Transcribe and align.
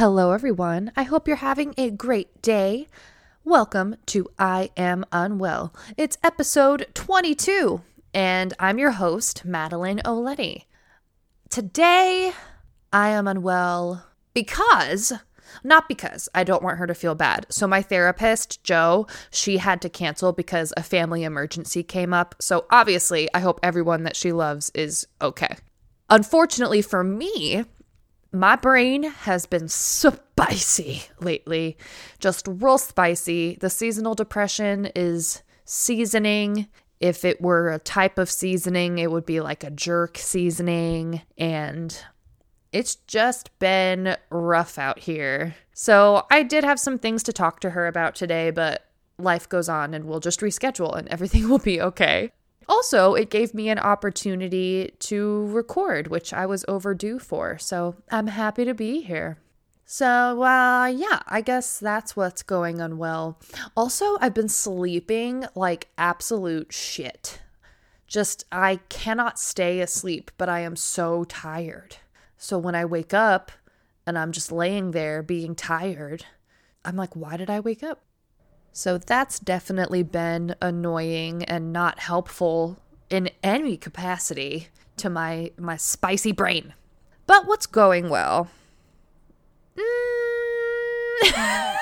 Hello, 0.00 0.32
everyone. 0.32 0.92
I 0.96 1.02
hope 1.02 1.28
you're 1.28 1.36
having 1.36 1.74
a 1.76 1.90
great 1.90 2.40
day. 2.40 2.88
Welcome 3.44 3.96
to 4.06 4.26
I 4.38 4.70
Am 4.74 5.04
Unwell. 5.12 5.74
It's 5.94 6.16
episode 6.24 6.86
22, 6.94 7.82
and 8.14 8.54
I'm 8.58 8.78
your 8.78 8.92
host, 8.92 9.44
Madeline 9.44 10.00
Oletti. 10.06 10.64
Today, 11.50 12.32
I 12.90 13.10
am 13.10 13.28
unwell 13.28 14.06
because, 14.32 15.12
not 15.62 15.86
because 15.86 16.30
I 16.34 16.44
don't 16.44 16.62
want 16.62 16.78
her 16.78 16.86
to 16.86 16.94
feel 16.94 17.14
bad. 17.14 17.44
So, 17.50 17.66
my 17.66 17.82
therapist, 17.82 18.64
Joe, 18.64 19.06
she 19.30 19.58
had 19.58 19.82
to 19.82 19.90
cancel 19.90 20.32
because 20.32 20.72
a 20.78 20.82
family 20.82 21.24
emergency 21.24 21.82
came 21.82 22.14
up. 22.14 22.36
So, 22.40 22.64
obviously, 22.70 23.28
I 23.34 23.40
hope 23.40 23.60
everyone 23.62 24.04
that 24.04 24.16
she 24.16 24.32
loves 24.32 24.72
is 24.74 25.06
okay. 25.20 25.56
Unfortunately 26.08 26.80
for 26.80 27.04
me, 27.04 27.66
my 28.32 28.56
brain 28.56 29.02
has 29.04 29.46
been 29.46 29.68
spicy 29.68 31.02
lately. 31.20 31.76
Just 32.18 32.46
real 32.48 32.78
spicy. 32.78 33.56
The 33.60 33.70
seasonal 33.70 34.14
depression 34.14 34.90
is 34.94 35.42
seasoning. 35.64 36.68
If 37.00 37.24
it 37.24 37.40
were 37.40 37.70
a 37.70 37.78
type 37.78 38.18
of 38.18 38.30
seasoning, 38.30 38.98
it 38.98 39.10
would 39.10 39.26
be 39.26 39.40
like 39.40 39.64
a 39.64 39.70
jerk 39.70 40.18
seasoning. 40.18 41.22
And 41.38 41.96
it's 42.72 42.96
just 42.96 43.58
been 43.58 44.16
rough 44.30 44.78
out 44.78 45.00
here. 45.00 45.54
So 45.72 46.26
I 46.30 46.42
did 46.42 46.62
have 46.62 46.78
some 46.78 46.98
things 46.98 47.22
to 47.24 47.32
talk 47.32 47.60
to 47.60 47.70
her 47.70 47.86
about 47.86 48.14
today, 48.14 48.50
but 48.50 48.86
life 49.18 49.48
goes 49.48 49.68
on 49.68 49.92
and 49.94 50.04
we'll 50.04 50.20
just 50.20 50.40
reschedule 50.40 50.96
and 50.96 51.08
everything 51.08 51.48
will 51.50 51.58
be 51.58 51.80
okay. 51.80 52.32
Also, 52.70 53.14
it 53.14 53.30
gave 53.30 53.52
me 53.52 53.68
an 53.68 53.80
opportunity 53.80 54.92
to 55.00 55.48
record, 55.48 56.06
which 56.06 56.32
I 56.32 56.46
was 56.46 56.64
overdue 56.68 57.18
for. 57.18 57.58
So 57.58 57.96
I'm 58.12 58.28
happy 58.28 58.64
to 58.64 58.74
be 58.74 59.00
here. 59.00 59.38
So, 59.84 60.44
uh, 60.44 60.86
yeah, 60.86 61.18
I 61.26 61.40
guess 61.40 61.80
that's 61.80 62.14
what's 62.14 62.44
going 62.44 62.80
on 62.80 62.96
well. 62.96 63.40
Also, 63.76 64.16
I've 64.20 64.34
been 64.34 64.48
sleeping 64.48 65.46
like 65.56 65.88
absolute 65.98 66.72
shit. 66.72 67.40
Just, 68.06 68.44
I 68.52 68.76
cannot 68.88 69.40
stay 69.40 69.80
asleep, 69.80 70.30
but 70.38 70.48
I 70.48 70.60
am 70.60 70.76
so 70.76 71.24
tired. 71.24 71.96
So 72.36 72.56
when 72.56 72.76
I 72.76 72.84
wake 72.84 73.12
up 73.12 73.50
and 74.06 74.16
I'm 74.16 74.30
just 74.30 74.52
laying 74.52 74.92
there 74.92 75.24
being 75.24 75.56
tired, 75.56 76.24
I'm 76.84 76.94
like, 76.94 77.16
why 77.16 77.36
did 77.36 77.50
I 77.50 77.58
wake 77.58 77.82
up? 77.82 78.04
So 78.72 78.98
that's 78.98 79.38
definitely 79.38 80.02
been 80.02 80.54
annoying 80.62 81.44
and 81.44 81.72
not 81.72 81.98
helpful 82.00 82.78
in 83.08 83.30
any 83.42 83.76
capacity 83.76 84.68
to 84.96 85.10
my 85.10 85.50
my 85.58 85.76
spicy 85.76 86.32
brain. 86.32 86.74
But 87.26 87.46
what's 87.46 87.66
going 87.66 88.08
well? 88.08 88.48
Mm. 89.76 89.84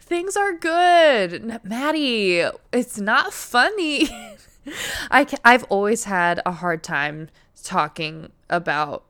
Things 0.00 0.36
are 0.36 0.54
good. 0.54 1.60
Maddie, 1.64 2.44
it's 2.72 2.98
not 2.98 3.32
funny. 3.32 4.08
I 5.10 5.26
I've 5.44 5.64
always 5.64 6.04
had 6.04 6.40
a 6.46 6.52
hard 6.52 6.82
time 6.82 7.28
talking 7.62 8.30
about 8.48 9.04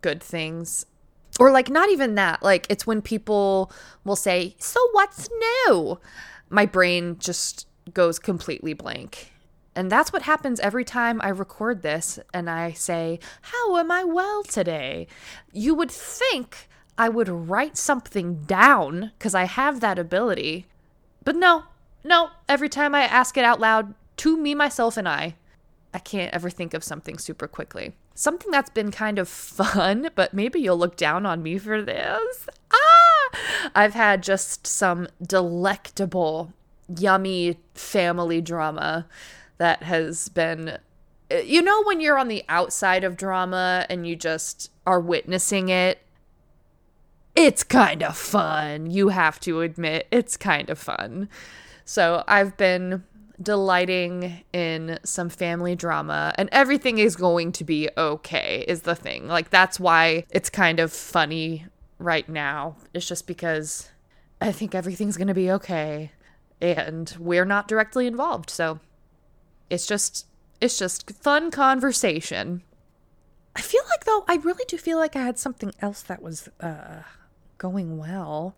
good 0.00 0.22
things 0.22 0.86
or 1.38 1.50
like 1.50 1.70
not 1.70 1.88
even 1.90 2.14
that. 2.16 2.42
Like 2.42 2.66
it's 2.68 2.86
when 2.86 3.00
people 3.02 3.72
will 4.04 4.16
say 4.16 4.56
so 4.58 4.80
what's 4.92 5.28
new? 5.66 5.98
My 6.50 6.66
brain 6.66 7.16
just 7.18 7.66
goes 7.94 8.18
completely 8.18 8.74
blank. 8.74 9.32
And 9.74 9.92
that's 9.92 10.12
what 10.12 10.22
happens 10.22 10.58
every 10.60 10.84
time 10.84 11.20
i 11.22 11.28
record 11.28 11.82
this 11.82 12.18
and 12.34 12.50
i 12.50 12.72
say 12.72 13.20
how 13.42 13.76
am 13.76 13.90
i 13.90 14.02
well 14.04 14.42
today? 14.42 15.06
You 15.52 15.74
would 15.74 15.90
think 15.90 16.68
i 16.96 17.08
would 17.08 17.28
write 17.28 17.76
something 17.76 18.42
down 18.42 19.12
because 19.18 19.34
i 19.34 19.44
have 19.44 19.80
that 19.80 19.98
ability. 19.98 20.66
But 21.24 21.36
no 21.36 21.64
no. 22.04 22.30
Every 22.48 22.68
time 22.68 22.94
i 22.94 23.02
ask 23.02 23.36
it 23.36 23.44
out 23.44 23.60
loud 23.60 23.94
to 24.18 24.36
me 24.36 24.54
myself 24.54 24.96
and 24.96 25.08
i 25.08 25.36
i 25.94 25.98
can't 25.98 26.34
ever 26.34 26.50
think 26.50 26.74
of 26.74 26.82
something 26.82 27.18
super 27.18 27.46
quickly 27.46 27.92
something 28.18 28.50
that's 28.50 28.70
been 28.70 28.90
kind 28.90 29.18
of 29.18 29.28
fun, 29.28 30.10
but 30.14 30.34
maybe 30.34 30.60
you'll 30.60 30.76
look 30.76 30.96
down 30.96 31.24
on 31.24 31.42
me 31.42 31.56
for 31.56 31.80
this. 31.80 32.48
Ah! 32.72 33.70
I've 33.74 33.94
had 33.94 34.22
just 34.22 34.66
some 34.66 35.08
delectable, 35.24 36.52
yummy 36.88 37.58
family 37.74 38.40
drama 38.40 39.06
that 39.58 39.84
has 39.84 40.28
been. 40.28 40.78
You 41.30 41.60
know, 41.60 41.82
when 41.84 42.00
you're 42.00 42.18
on 42.18 42.28
the 42.28 42.42
outside 42.48 43.04
of 43.04 43.16
drama 43.16 43.84
and 43.90 44.06
you 44.06 44.16
just 44.16 44.70
are 44.86 44.98
witnessing 44.98 45.68
it, 45.68 46.00
it's 47.36 47.62
kind 47.62 48.02
of 48.02 48.16
fun. 48.16 48.90
You 48.90 49.08
have 49.08 49.38
to 49.40 49.60
admit, 49.60 50.06
it's 50.10 50.38
kind 50.38 50.70
of 50.70 50.78
fun. 50.78 51.28
So 51.84 52.24
I've 52.26 52.56
been 52.56 53.04
delighting 53.40 54.42
in 54.52 54.98
some 55.04 55.28
family 55.28 55.76
drama 55.76 56.32
and 56.36 56.48
everything 56.50 56.98
is 56.98 57.16
going 57.16 57.52
to 57.52 57.64
be 57.64 57.88
okay 57.96 58.64
is 58.66 58.82
the 58.82 58.94
thing. 58.94 59.28
Like 59.28 59.50
that's 59.50 59.78
why 59.78 60.24
it's 60.30 60.50
kind 60.50 60.80
of 60.80 60.92
funny 60.92 61.66
right 61.98 62.28
now. 62.28 62.76
It's 62.92 63.06
just 63.06 63.26
because 63.26 63.88
I 64.40 64.52
think 64.52 64.74
everything's 64.74 65.16
going 65.16 65.28
to 65.28 65.34
be 65.34 65.50
okay 65.52 66.12
and 66.60 67.14
we're 67.18 67.44
not 67.44 67.68
directly 67.68 68.06
involved. 68.06 68.50
So 68.50 68.80
it's 69.70 69.86
just 69.86 70.26
it's 70.60 70.78
just 70.78 71.10
fun 71.10 71.50
conversation. 71.50 72.62
I 73.54 73.60
feel 73.60 73.82
like 73.90 74.04
though 74.04 74.24
I 74.28 74.36
really 74.36 74.64
do 74.66 74.76
feel 74.76 74.98
like 74.98 75.16
I 75.16 75.22
had 75.22 75.38
something 75.38 75.72
else 75.80 76.02
that 76.02 76.22
was 76.22 76.48
uh 76.60 77.02
going 77.58 77.98
well. 77.98 78.56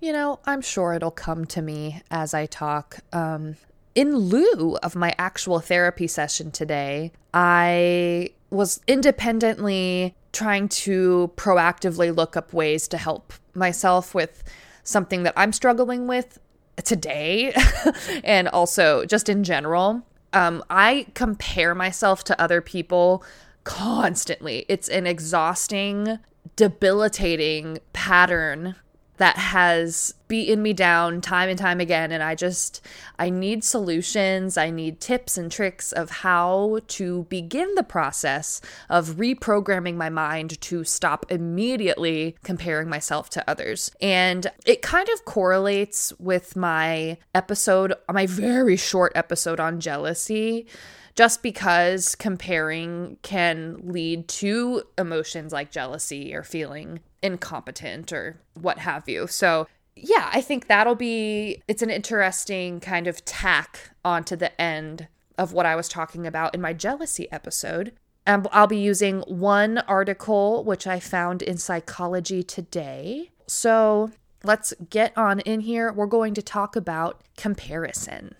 You 0.00 0.12
know, 0.12 0.40
I'm 0.44 0.60
sure 0.60 0.92
it'll 0.92 1.10
come 1.10 1.44
to 1.46 1.62
me 1.62 2.02
as 2.10 2.34
I 2.34 2.46
talk. 2.46 2.98
Um 3.12 3.56
in 3.96 4.14
lieu 4.14 4.76
of 4.82 4.94
my 4.94 5.12
actual 5.18 5.58
therapy 5.58 6.06
session 6.06 6.52
today, 6.52 7.10
I 7.34 8.30
was 8.50 8.80
independently 8.86 10.14
trying 10.32 10.68
to 10.68 11.32
proactively 11.36 12.14
look 12.14 12.36
up 12.36 12.52
ways 12.52 12.86
to 12.88 12.98
help 12.98 13.32
myself 13.54 14.14
with 14.14 14.44
something 14.84 15.22
that 15.22 15.32
I'm 15.34 15.52
struggling 15.52 16.06
with 16.06 16.38
today 16.84 17.54
and 18.22 18.48
also 18.48 19.06
just 19.06 19.30
in 19.30 19.42
general. 19.42 20.02
Um, 20.34 20.62
I 20.68 21.06
compare 21.14 21.74
myself 21.74 22.22
to 22.24 22.40
other 22.40 22.60
people 22.60 23.24
constantly. 23.64 24.66
It's 24.68 24.88
an 24.88 25.06
exhausting, 25.06 26.18
debilitating 26.54 27.78
pattern 27.94 28.76
that 29.16 29.36
has 29.36 30.14
beaten 30.28 30.62
me 30.62 30.72
down 30.72 31.20
time 31.20 31.48
and 31.48 31.58
time 31.58 31.80
again. 31.80 32.10
And 32.10 32.22
i 32.22 32.34
just 32.34 32.80
i 33.18 33.30
need 33.30 33.64
solutions. 33.64 34.56
I 34.56 34.70
need 34.70 35.00
tips 35.00 35.38
and 35.38 35.50
tricks 35.50 35.92
of 35.92 36.10
how 36.10 36.80
to 36.88 37.24
begin 37.24 37.74
the 37.74 37.82
process 37.82 38.60
of 38.88 39.16
reprogramming 39.16 39.96
my 39.96 40.10
mind 40.10 40.60
to 40.62 40.84
stop 40.84 41.26
immediately 41.30 42.36
comparing 42.42 42.88
myself 42.88 43.30
to 43.30 43.50
others. 43.50 43.90
And 44.00 44.48
it 44.64 44.82
kind 44.82 45.08
of 45.08 45.24
correlates 45.24 46.12
with 46.18 46.56
my 46.56 47.18
episode 47.34 47.94
my 48.12 48.26
very 48.26 48.76
short 48.76 49.12
episode 49.14 49.60
on 49.60 49.80
jealousy 49.80 50.66
just 51.16 51.42
because 51.42 52.14
comparing 52.14 53.16
can 53.22 53.78
lead 53.82 54.28
to 54.28 54.82
emotions 54.98 55.52
like 55.52 55.70
jealousy 55.70 56.34
or 56.34 56.42
feeling 56.42 57.00
incompetent 57.22 58.12
or 58.12 58.38
what 58.54 58.78
have 58.78 59.08
you. 59.08 59.26
So, 59.26 59.66
yeah, 59.96 60.30
I 60.32 60.42
think 60.42 60.68
that'll 60.68 60.94
be 60.94 61.62
it's 61.66 61.82
an 61.82 61.90
interesting 61.90 62.80
kind 62.80 63.06
of 63.06 63.24
tack 63.24 63.90
onto 64.04 64.36
the 64.36 64.58
end 64.60 65.08
of 65.38 65.54
what 65.54 65.66
I 65.66 65.74
was 65.74 65.88
talking 65.88 66.26
about 66.26 66.54
in 66.54 66.60
my 66.60 66.74
jealousy 66.74 67.30
episode. 67.32 67.92
And 68.26 68.46
I'll 68.52 68.66
be 68.66 68.78
using 68.78 69.20
one 69.22 69.78
article 69.78 70.64
which 70.64 70.86
I 70.86 71.00
found 71.00 71.40
in 71.42 71.56
Psychology 71.56 72.42
Today. 72.42 73.30
So, 73.46 74.10
let's 74.44 74.74
get 74.90 75.16
on 75.16 75.40
in 75.40 75.60
here. 75.60 75.92
We're 75.92 76.06
going 76.06 76.34
to 76.34 76.42
talk 76.42 76.76
about 76.76 77.22
comparison. 77.36 78.34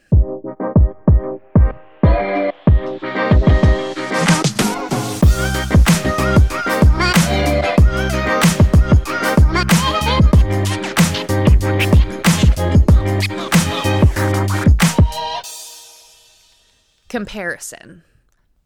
Comparison. 17.17 18.03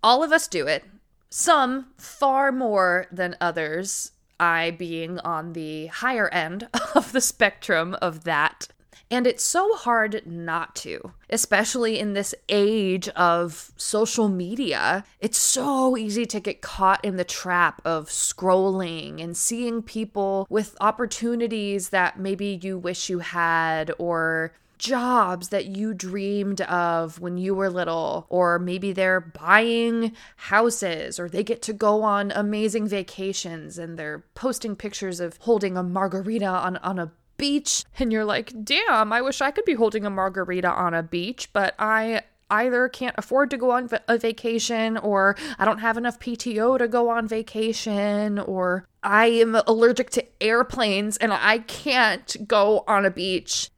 All 0.03 0.25
of 0.25 0.33
us 0.33 0.49
do 0.49 0.67
it, 0.67 0.83
some 1.29 1.87
far 1.97 2.51
more 2.51 3.07
than 3.13 3.37
others, 3.41 4.11
I 4.41 4.73
being 4.73 5.21
on 5.21 5.53
the 5.53 5.87
higher 5.87 6.29
end 6.31 6.67
of 6.97 7.13
the 7.13 7.21
spectrum 7.21 7.97
of 8.03 8.25
that. 8.25 8.67
And 9.09 9.25
it's 9.25 9.45
so 9.45 9.77
hard 9.77 10.23
not 10.27 10.75
to, 10.77 11.13
especially 11.29 12.01
in 12.01 12.15
this 12.15 12.35
age 12.49 13.09
of 13.11 13.71
social 13.77 14.29
media. 14.29 15.05
It's 15.21 15.39
so 15.39 15.97
easy 15.97 16.27
to 16.27 16.41
get 16.41 16.61
caught 16.61 17.05
in 17.05 17.19
the 17.19 17.25
trap 17.25 17.81
of 17.85 18.07
scrolling 18.07 19.23
and 19.23 19.37
seeing 19.37 19.81
people 19.81 20.49
with 20.51 20.77
opportunities 20.81 21.91
that 21.91 22.19
maybe 22.19 22.59
you 22.61 22.77
wish 22.79 23.09
you 23.09 23.21
had 23.21 23.93
or 23.97 24.55
jobs 24.81 25.51
that 25.51 25.67
you 25.67 25.93
dreamed 25.95 26.63
of 26.63 27.21
when 27.21 27.37
you 27.37 27.55
were 27.55 27.71
little, 27.71 28.27
or 28.31 28.59
maybe 28.59 28.93
they're 28.93 29.21
buying 29.21 30.13
houses, 30.37 31.21
or 31.21 31.29
they 31.29 31.45
get 31.45 31.63
to 31.63 31.73
go 31.73 32.03
on 32.03 32.33
amazing 32.33 32.89
vacations 32.89 33.79
and 33.79 33.99
they're 33.99 34.25
posting 34.35 34.75
pictures 34.75 35.21
of 35.21 35.37
holding 35.41 35.77
a 35.77 35.83
margarita 35.83 36.47
on, 36.47 36.79
on 36.79 36.99
a 36.99 37.13
beach. 37.37 37.85
And 37.99 38.11
you're 38.11 38.25
like, 38.25 38.53
damn, 38.65 39.13
I 39.13 39.21
wish 39.21 39.41
I 39.41 39.51
could 39.51 39.67
be 39.67 39.75
holding 39.75 40.07
a 40.07 40.11
margarita 40.11 40.71
on 40.71 40.95
a 40.95 41.03
beach, 41.03 41.53
but 41.53 41.75
I 41.79 42.23
either 42.51 42.89
can't 42.89 43.15
afford 43.17 43.51
to 43.51 43.57
go 43.57 43.71
on 43.71 43.89
a 44.09 44.19
vacation 44.19 44.97
or 44.97 45.37
I 45.59 45.65
don't 45.65 45.79
have 45.79 45.97
enough 45.97 46.19
PTO 46.19 46.79
to 46.79 46.89
go 46.89 47.11
on 47.11 47.29
vacation 47.29 48.39
or 48.39 48.85
I 49.03 49.27
am 49.27 49.55
allergic 49.67 50.11
to 50.11 50.43
airplanes 50.43 51.17
and 51.19 51.33
I 51.33 51.59
can't 51.59 52.49
go 52.49 52.83
on 52.89 53.05
a 53.05 53.11
beach. 53.11 53.71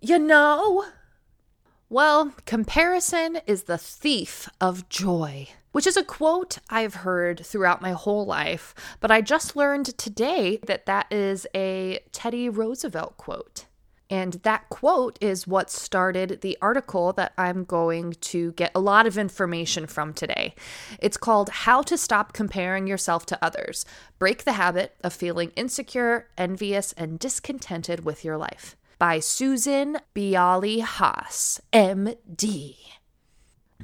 You 0.00 0.20
know? 0.20 0.84
Well, 1.90 2.32
comparison 2.46 3.40
is 3.48 3.64
the 3.64 3.78
thief 3.78 4.48
of 4.60 4.88
joy, 4.88 5.48
which 5.72 5.88
is 5.88 5.96
a 5.96 6.04
quote 6.04 6.58
I've 6.70 6.96
heard 6.96 7.44
throughout 7.44 7.82
my 7.82 7.90
whole 7.90 8.24
life, 8.24 8.76
but 9.00 9.10
I 9.10 9.22
just 9.22 9.56
learned 9.56 9.86
today 9.98 10.60
that 10.66 10.86
that 10.86 11.06
is 11.10 11.48
a 11.52 11.98
Teddy 12.12 12.48
Roosevelt 12.48 13.16
quote. 13.16 13.64
And 14.08 14.34
that 14.44 14.68
quote 14.68 15.18
is 15.20 15.48
what 15.48 15.68
started 15.68 16.42
the 16.42 16.56
article 16.62 17.12
that 17.14 17.32
I'm 17.36 17.64
going 17.64 18.12
to 18.12 18.52
get 18.52 18.70
a 18.76 18.80
lot 18.80 19.06
of 19.06 19.18
information 19.18 19.88
from 19.88 20.14
today. 20.14 20.54
It's 21.00 21.16
called 21.16 21.48
How 21.50 21.82
to 21.82 21.98
Stop 21.98 22.32
Comparing 22.32 22.86
Yourself 22.86 23.26
to 23.26 23.44
Others 23.44 23.84
Break 24.20 24.44
the 24.44 24.52
Habit 24.52 24.94
of 25.02 25.12
Feeling 25.12 25.50
Insecure, 25.56 26.28
Envious, 26.38 26.92
and 26.92 27.18
Discontented 27.18 28.04
with 28.04 28.24
Your 28.24 28.36
Life 28.36 28.76
by 28.98 29.20
Susan 29.20 29.98
Biali 30.12 30.80
Haas, 30.80 31.60
MD. 31.72 32.76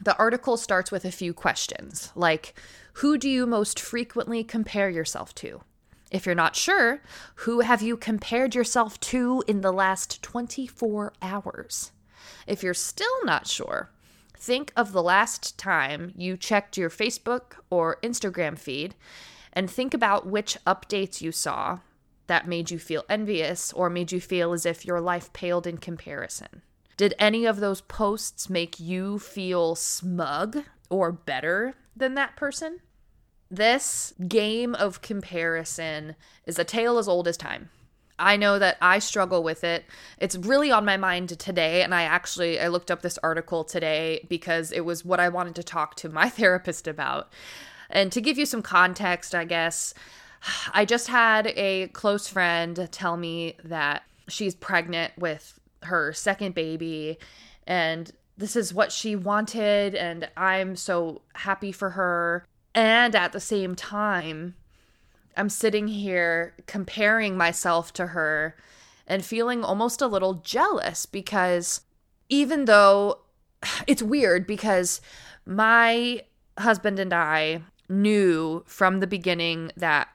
The 0.03 0.17
article 0.19 0.57
starts 0.57 0.91
with 0.91 1.05
a 1.05 1.13
few 1.13 1.33
questions 1.33 2.11
like 2.17 2.55
Who 2.95 3.17
do 3.17 3.31
you 3.31 3.47
most 3.47 3.79
frequently 3.79 4.43
compare 4.43 4.91
yourself 4.91 5.33
to? 5.37 5.63
If 6.11 6.27
you're 6.27 6.35
not 6.35 6.57
sure, 6.57 7.01
who 7.37 7.61
have 7.61 7.81
you 7.81 7.97
compared 7.97 8.55
yourself 8.57 8.99
to 9.01 9.45
in 9.47 9.61
the 9.61 9.73
last 9.73 10.21
24 10.23 11.13
hours? 11.23 11.93
If 12.47 12.63
you're 12.63 12.75
still 12.75 13.25
not 13.25 13.47
sure, 13.47 13.91
think 14.37 14.73
of 14.77 14.93
the 14.93 15.03
last 15.03 15.57
time 15.57 16.13
you 16.17 16.37
checked 16.37 16.77
your 16.77 16.91
Facebook 16.91 17.55
or 17.71 17.99
Instagram 18.03 18.59
feed 18.59 18.97
and 19.53 19.71
think 19.71 19.95
about 19.95 20.27
which 20.27 20.59
updates 20.67 21.21
you 21.21 21.31
saw 21.31 21.79
that 22.27 22.49
made 22.49 22.71
you 22.71 22.79
feel 22.79 23.05
envious 23.09 23.73
or 23.73 23.91
made 23.91 24.13
you 24.13 24.21
feel 24.21 24.53
as 24.53 24.67
if 24.67 24.85
your 24.85 25.01
life 25.01 25.33
paled 25.33 25.67
in 25.67 25.79
comparison? 25.79 26.63
Did 26.97 27.15
any 27.19 27.45
of 27.45 27.61
those 27.61 27.81
posts 27.81 28.49
make 28.49 28.79
you 28.79 29.19
feel 29.19 29.75
smug 29.75 30.65
or 30.91 31.11
better 31.11 31.75
than 31.97 32.15
that 32.15 32.37
person? 32.37 32.81
This 33.51 34.15
game 34.27 34.75
of 34.75 35.03
comparison 35.03 36.17
is 36.47 36.59
a 36.59 36.65
tale 36.65 36.99
as 36.99 37.09
old 37.09 37.29
as 37.29 37.37
time. 37.37 37.71
I 38.19 38.37
know 38.37 38.59
that 38.61 38.77
I 38.81 39.01
struggle 39.01 39.43
with 39.43 39.65
it. 39.65 39.85
It's 40.19 40.37
really 40.37 40.71
on 40.71 40.85
my 40.85 40.97
mind 40.97 41.31
today 41.39 41.83
and 41.83 41.95
I 41.95 42.03
actually 42.03 42.61
I 42.61 42.69
looked 42.69 42.91
up 42.91 43.03
this 43.03 43.19
article 43.23 43.65
today 43.65 44.27
because 44.29 44.71
it 44.71 44.85
was 44.85 45.05
what 45.05 45.19
I 45.19 45.29
wanted 45.29 45.57
to 45.57 45.65
talk 45.65 45.97
to 45.97 46.09
my 46.09 46.29
therapist 46.31 46.87
about. 46.87 47.33
And 47.91 48.13
to 48.13 48.21
give 48.21 48.39
you 48.39 48.47
some 48.47 48.63
context, 48.63 49.35
I 49.35 49.45
guess, 49.45 49.95
I 50.73 50.85
just 50.85 51.09
had 51.09 51.49
a 51.57 51.89
close 51.89 52.29
friend 52.29 52.89
tell 52.91 53.17
me 53.17 53.57
that 53.65 54.03
she's 54.29 54.55
pregnant 54.55 55.13
with 55.19 55.59
her 55.83 56.13
second 56.13 56.55
baby 56.55 57.19
and 57.67 58.11
this 58.37 58.57
is 58.57 58.75
what 58.75 58.91
she 58.91 59.15
wanted 59.15 59.95
and 59.95 60.29
I'm 60.37 60.77
so 60.77 61.23
happy 61.35 61.73
for 61.73 61.91
her. 61.91 62.47
And 62.75 63.15
at 63.15 63.33
the 63.33 63.41
same 63.41 63.77
time, 63.77 64.57
I'm 65.37 65.49
sitting 65.49 65.87
here 65.87 66.55
comparing 66.67 67.37
myself 67.37 67.93
to 67.95 68.09
her 68.09 68.57
and 69.07 69.25
feeling 69.25 69.63
almost 69.63 70.03
a 70.03 70.07
little 70.07 70.35
jealous 70.35 71.07
because 71.07 71.83
even 72.29 72.65
though 72.65 73.21
it's 73.87 74.03
weird 74.03 74.47
because 74.47 75.01
my 75.47 76.23
husband 76.59 76.99
and 76.99 77.13
I 77.13 77.63
knew 77.89 78.65
from 78.67 79.01
the 79.01 79.07
beginning 79.07 79.71
that 79.77 80.09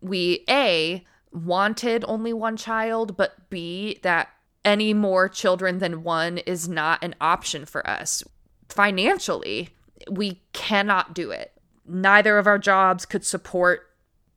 we 0.00 0.44
A, 0.48 1.04
wanted 1.32 2.04
only 2.06 2.32
one 2.32 2.56
child, 2.56 3.16
but 3.16 3.50
B, 3.50 3.98
that 4.02 4.28
any 4.64 4.92
more 4.94 5.28
children 5.28 5.78
than 5.78 6.02
one 6.02 6.38
is 6.38 6.68
not 6.68 7.02
an 7.02 7.14
option 7.20 7.64
for 7.64 7.88
us. 7.88 8.22
Financially, 8.68 9.70
we 10.10 10.42
cannot 10.52 11.14
do 11.14 11.30
it. 11.30 11.52
Neither 11.86 12.38
of 12.38 12.46
our 12.46 12.58
jobs 12.58 13.06
could 13.06 13.24
support 13.24 13.90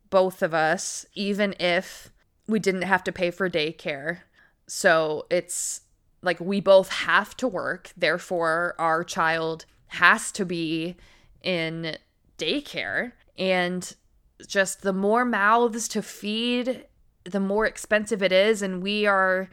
both 0.08 0.42
of 0.42 0.54
us, 0.54 1.04
even 1.14 1.54
if 1.58 2.12
we 2.46 2.58
didn't 2.58 2.82
have 2.82 3.04
to 3.04 3.12
pay 3.12 3.30
for 3.30 3.50
daycare. 3.50 4.18
So 4.66 5.26
it's 5.30 5.82
like 6.22 6.38
we 6.38 6.60
both 6.60 6.90
have 6.90 7.36
to 7.38 7.48
work, 7.48 7.92
therefore, 7.96 8.74
our 8.78 9.02
child 9.02 9.64
has 9.88 10.30
to 10.32 10.44
be 10.44 10.96
in 11.42 11.96
daycare. 12.38 13.12
And 13.38 13.94
just 14.46 14.82
the 14.82 14.92
more 14.92 15.24
mouths 15.24 15.88
to 15.88 16.02
feed, 16.02 16.84
the 17.24 17.40
more 17.40 17.66
expensive 17.66 18.22
it 18.22 18.32
is 18.32 18.62
and 18.62 18.82
we 18.82 19.06
are 19.06 19.48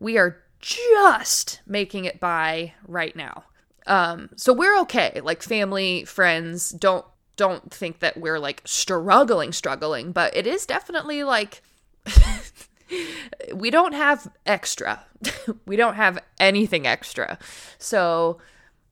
we 0.00 0.16
are 0.16 0.42
just 0.60 1.60
making 1.66 2.04
it 2.04 2.20
by 2.20 2.74
right 2.86 3.14
now. 3.16 3.44
Um 3.86 4.30
so 4.36 4.52
we're 4.52 4.78
okay. 4.80 5.20
Like 5.22 5.42
family, 5.42 6.04
friends, 6.04 6.70
don't 6.70 7.06
don't 7.36 7.72
think 7.72 8.00
that 8.00 8.16
we're 8.16 8.38
like 8.38 8.62
struggling 8.64 9.52
struggling, 9.52 10.12
but 10.12 10.36
it 10.36 10.46
is 10.46 10.66
definitely 10.66 11.22
like 11.24 11.62
we 13.54 13.70
don't 13.70 13.94
have 13.94 14.30
extra. 14.46 15.04
we 15.66 15.76
don't 15.76 15.94
have 15.94 16.18
anything 16.38 16.86
extra. 16.86 17.38
So 17.78 18.38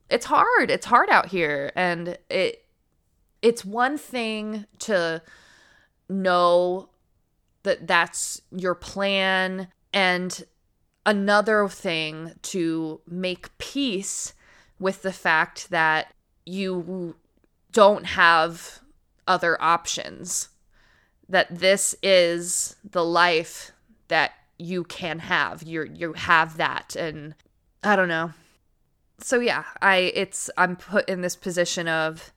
it's 0.08 0.26
hard. 0.26 0.70
It's 0.70 0.87
hard 0.87 1.10
out 1.10 1.26
here 1.26 1.72
and 1.75 2.16
it 2.31 2.66
it's 3.43 3.65
one 3.65 3.99
thing 3.99 4.67
to 4.81 5.23
know 6.09 6.88
that 7.62 7.87
that's 7.87 8.41
your 8.50 8.75
plan 8.75 9.69
and 9.93 10.44
another 11.05 11.69
thing 11.69 12.32
to 12.43 13.01
make 13.06 13.56
peace 13.58 14.34
with 14.79 15.03
the 15.03 15.13
fact 15.13 15.70
that 15.70 16.13
you 16.44 17.17
don't 17.72 18.06
have 18.06 18.81
other 19.27 19.60
options 19.60 20.49
that 21.29 21.58
this 21.58 21.94
is 22.03 22.77
the 22.89 23.05
life 23.05 23.72
that 24.08 24.32
you 24.58 24.84
can 24.84 25.19
have. 25.19 25.63
You 25.63 25.82
you 25.82 26.13
have 26.15 26.56
that 26.56 26.96
and 26.96 27.34
i 27.82 27.96
don't 27.96 28.08
know. 28.08 28.32
So 29.19 29.41
yeah 29.41 29.65
i 29.81 29.96
it's 30.15 30.51
i'm 30.56 30.77
put 30.77 31.08
in 31.08 31.20
this 31.20 31.37
position 31.37 31.89
of 31.89 32.32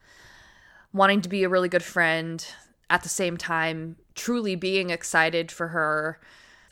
wanting 0.93 1.21
to 1.21 1.29
be 1.29 1.43
a 1.43 1.49
really 1.49 1.69
good 1.69 1.83
friend 1.83 2.45
at 2.89 3.03
the 3.03 3.09
same 3.09 3.37
time 3.37 3.95
truly 4.15 4.55
being 4.55 4.89
excited 4.89 5.51
for 5.51 5.69
her 5.69 6.19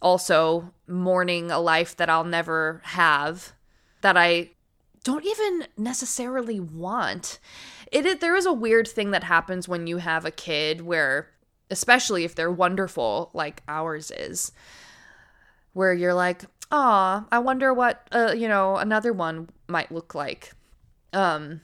also 0.01 0.73
mourning 0.87 1.51
a 1.51 1.59
life 1.59 1.95
that 1.97 2.09
I'll 2.09 2.23
never 2.23 2.81
have 2.85 3.53
that 4.01 4.17
I 4.17 4.51
don't 5.03 5.25
even 5.25 5.67
necessarily 5.77 6.59
want. 6.59 7.39
It 7.91 8.19
there 8.19 8.35
is 8.35 8.45
a 8.45 8.53
weird 8.53 8.87
thing 8.87 9.11
that 9.11 9.23
happens 9.23 9.67
when 9.67 9.87
you 9.87 9.97
have 9.97 10.25
a 10.25 10.31
kid 10.31 10.81
where 10.81 11.29
especially 11.69 12.23
if 12.23 12.35
they're 12.35 12.51
wonderful 12.51 13.29
like 13.33 13.63
ours 13.67 14.11
is 14.11 14.51
where 15.73 15.93
you're 15.93 16.13
like, 16.13 16.43
"Ah, 16.71 17.25
I 17.31 17.39
wonder 17.39 17.73
what 17.73 18.07
uh, 18.11 18.33
you 18.35 18.47
know, 18.47 18.77
another 18.77 19.13
one 19.13 19.49
might 19.67 19.91
look 19.91 20.13
like." 20.13 20.51
Um 21.13 21.61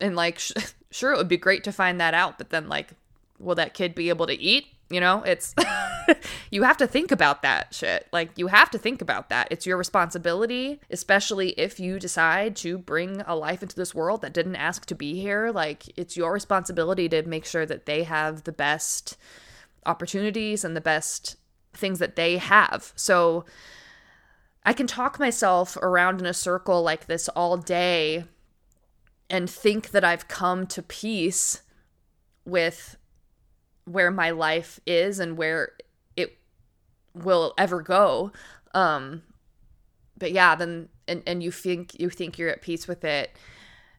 and 0.00 0.16
like 0.16 0.40
sure 0.90 1.12
it 1.12 1.16
would 1.16 1.28
be 1.28 1.36
great 1.36 1.64
to 1.64 1.72
find 1.72 2.00
that 2.00 2.14
out 2.14 2.38
but 2.38 2.50
then 2.50 2.68
like 2.68 2.90
will 3.38 3.54
that 3.54 3.74
kid 3.74 3.94
be 3.94 4.08
able 4.08 4.26
to 4.26 4.40
eat? 4.40 4.66
You 4.90 5.00
know 5.00 5.22
it's 5.22 5.54
you 6.50 6.64
have 6.64 6.76
to 6.78 6.86
think 6.86 7.12
about 7.12 7.42
that 7.42 7.72
shit. 7.72 8.08
Like 8.12 8.30
you 8.36 8.48
have 8.48 8.70
to 8.70 8.78
think 8.78 9.00
about 9.00 9.28
that. 9.28 9.48
It's 9.50 9.66
your 9.66 9.76
responsibility 9.76 10.80
especially 10.90 11.50
if 11.50 11.78
you 11.78 11.98
decide 11.98 12.56
to 12.56 12.76
bring 12.76 13.22
a 13.22 13.36
life 13.36 13.62
into 13.62 13.76
this 13.76 13.94
world 13.94 14.22
that 14.22 14.32
didn't 14.32 14.56
ask 14.56 14.86
to 14.86 14.94
be 14.94 15.20
here. 15.20 15.50
Like 15.52 15.96
it's 15.96 16.16
your 16.16 16.32
responsibility 16.32 17.08
to 17.08 17.22
make 17.22 17.44
sure 17.44 17.66
that 17.66 17.86
they 17.86 18.02
have 18.02 18.44
the 18.44 18.52
best 18.52 19.16
opportunities 19.86 20.64
and 20.64 20.76
the 20.76 20.80
best 20.80 21.36
things 21.72 21.98
that 22.00 22.16
they 22.16 22.38
have. 22.38 22.92
So 22.96 23.44
I 24.64 24.72
can 24.72 24.86
talk 24.86 25.18
myself 25.18 25.76
around 25.78 26.20
in 26.20 26.26
a 26.26 26.34
circle 26.34 26.82
like 26.82 27.06
this 27.06 27.28
all 27.30 27.56
day 27.56 28.24
and 29.30 29.48
think 29.48 29.90
that 29.90 30.04
I've 30.04 30.28
come 30.28 30.66
to 30.68 30.82
peace 30.82 31.62
with 32.44 32.96
where 33.84 34.10
my 34.10 34.30
life 34.30 34.80
is 34.86 35.18
and 35.18 35.36
where 35.38 35.72
it 36.16 36.38
will 37.14 37.54
ever 37.56 37.80
go. 37.80 38.32
Um 38.74 39.22
but 40.18 40.32
yeah, 40.32 40.54
then 40.54 40.88
and 41.08 41.22
and 41.26 41.42
you 41.42 41.50
think 41.50 41.98
you 41.98 42.10
think 42.10 42.38
you're 42.38 42.50
at 42.50 42.62
peace 42.62 42.86
with 42.86 43.04
it 43.04 43.36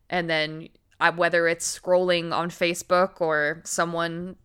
and 0.09 0.29
then 0.29 0.67
I, 0.99 1.09
whether 1.09 1.47
it's 1.47 1.79
scrolling 1.79 2.31
on 2.31 2.51
Facebook 2.51 3.19
or 3.21 3.61
someone 3.65 4.35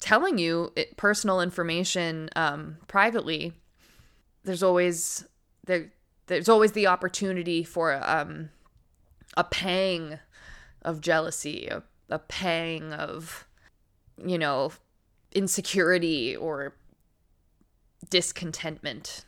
telling 0.00 0.38
you 0.38 0.72
it, 0.74 0.96
personal 0.96 1.40
information 1.40 2.30
um, 2.34 2.78
privately, 2.86 3.52
there's 4.44 4.62
always 4.62 5.26
there 5.66 5.92
there's 6.26 6.48
always 6.48 6.72
the 6.72 6.86
opportunity 6.86 7.62
for 7.62 8.00
um, 8.08 8.50
a 9.36 9.44
pang 9.44 10.18
of 10.82 11.00
jealousy, 11.00 11.68
a, 11.68 11.82
a 12.08 12.18
pang 12.18 12.92
of 12.92 13.46
you 14.24 14.38
know 14.38 14.72
insecurity 15.32 16.36
or 16.36 16.74
discontentment. 18.10 19.24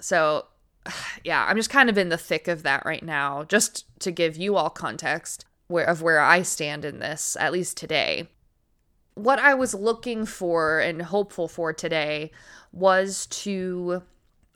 So, 0.00 0.46
yeah, 1.24 1.44
I'm 1.48 1.56
just 1.56 1.70
kind 1.70 1.88
of 1.88 1.98
in 1.98 2.08
the 2.08 2.18
thick 2.18 2.48
of 2.48 2.62
that 2.62 2.84
right 2.84 3.02
now. 3.02 3.44
Just 3.44 3.86
to 4.00 4.10
give 4.10 4.36
you 4.36 4.56
all 4.56 4.70
context 4.70 5.44
where 5.66 5.86
of 5.86 6.02
where 6.02 6.20
I 6.20 6.42
stand 6.42 6.84
in 6.84 6.98
this, 6.98 7.36
at 7.40 7.52
least 7.52 7.76
today. 7.76 8.28
What 9.14 9.38
I 9.38 9.54
was 9.54 9.74
looking 9.74 10.26
for 10.26 10.80
and 10.80 11.00
hopeful 11.02 11.48
for 11.48 11.72
today 11.72 12.32
was 12.72 13.26
to 13.26 14.02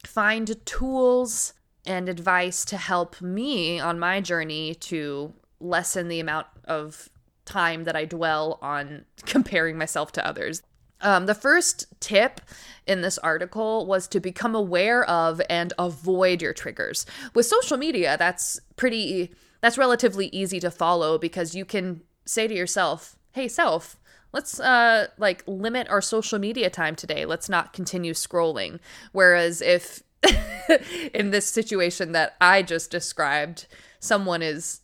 find 0.05 0.65
tools 0.67 1.55
and 1.87 2.09
advice 2.09 2.65
to 2.67 2.77
help 2.77 3.21
me 3.23 3.79
on 3.79 3.99
my 3.99 4.21
journey 4.21 4.75
to 4.75 5.33
lessen 5.61 6.09
the 6.09 6.21
amount 6.21 6.47
of 6.65 7.09
time 7.45 7.85
that 7.85 7.97
I 7.97 8.05
dwell 8.05 8.59
on 8.63 9.05
comparing 9.27 9.79
myself 9.79 10.13
to 10.13 10.27
others. 10.27 10.63
Um, 11.01 11.27
the 11.27 11.35
first 11.35 11.87
tip 12.01 12.41
in 12.87 13.03
this 13.03 13.19
article 13.19 13.87
was 13.87 14.09
to 14.09 14.21
become 14.21 14.55
aware 14.55 15.09
of 15.09 15.41
and 15.49 15.73
avoid 15.79 16.43
your 16.43 16.53
triggers. 16.53 17.07
With 17.35 17.47
social 17.47 17.77
media, 17.77 18.17
that's 18.19 18.61
pretty, 18.75 19.33
that's 19.61 19.79
relatively 19.79 20.27
easy 20.29 20.59
to 20.59 20.73
follow 20.73 21.17
because 21.17 21.55
you 21.55 21.65
can 21.65 22.03
say 22.25 22.49
to 22.49 22.55
yourself, 22.55 23.17
hey, 23.33 23.47
self, 23.47 23.97
let's 24.33 24.61
uh 24.61 25.07
like 25.17 25.43
limit 25.47 25.89
our 25.89 26.03
social 26.03 26.39
media 26.39 26.69
time 26.69 26.95
today 26.95 27.25
let's 27.25 27.49
not 27.49 27.73
continue 27.73 28.13
scrolling 28.13 28.79
whereas 29.13 29.63
if 29.63 30.03
in 31.15 31.31
this 31.31 31.47
situation 31.47 32.13
that 32.13 32.37
i 32.41 32.61
just 32.61 32.91
described 32.91 33.67
someone 34.01 34.43
is 34.43 34.81